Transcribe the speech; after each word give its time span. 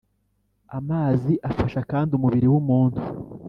amazi 0.79 1.33
afasha 1.49 1.79
kandi 1.91 2.11
umubiri 2.13 2.47
w’umuntu 2.49 3.01